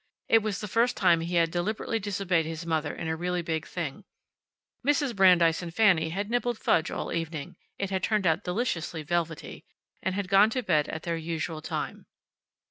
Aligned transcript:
It 0.27 0.39
was 0.39 0.59
the 0.61 0.67
first 0.67 0.97
time 0.97 1.21
he 1.21 1.35
had 1.35 1.51
deliberately 1.51 1.99
disobeyed 1.99 2.47
his 2.47 2.65
mother 2.65 2.91
in 2.95 3.07
a 3.07 3.15
really 3.15 3.43
big 3.43 3.67
thing. 3.67 4.03
Mrs. 4.83 5.15
Brandeis 5.15 5.61
and 5.61 5.71
Fanny 5.71 6.09
had 6.09 6.27
nibbled 6.31 6.57
fudge 6.57 6.89
all 6.89 7.13
evening 7.13 7.55
(it 7.77 7.91
had 7.91 8.01
turned 8.01 8.25
out 8.25 8.43
deliciously 8.43 9.03
velvety) 9.03 9.63
and 10.01 10.15
had 10.15 10.27
gone 10.27 10.49
to 10.49 10.63
bed 10.63 10.89
at 10.89 11.03
their 11.03 11.17
usual 11.17 11.61
time. 11.61 12.07